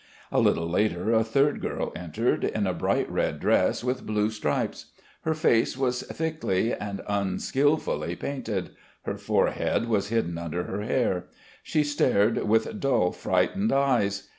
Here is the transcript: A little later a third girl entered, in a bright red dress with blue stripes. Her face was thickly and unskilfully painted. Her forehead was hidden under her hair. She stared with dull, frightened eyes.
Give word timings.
A 0.31 0.39
little 0.39 0.67
later 0.67 1.13
a 1.13 1.23
third 1.23 1.61
girl 1.61 1.91
entered, 1.95 2.43
in 2.43 2.65
a 2.65 2.73
bright 2.73 3.07
red 3.07 3.39
dress 3.39 3.83
with 3.83 4.03
blue 4.03 4.31
stripes. 4.31 4.85
Her 5.25 5.35
face 5.35 5.77
was 5.77 6.01
thickly 6.01 6.73
and 6.73 7.01
unskilfully 7.07 8.15
painted. 8.15 8.71
Her 9.03 9.15
forehead 9.19 9.87
was 9.87 10.07
hidden 10.07 10.39
under 10.39 10.63
her 10.63 10.81
hair. 10.81 11.25
She 11.61 11.83
stared 11.83 12.45
with 12.49 12.79
dull, 12.79 13.11
frightened 13.11 13.71
eyes. 13.71 14.29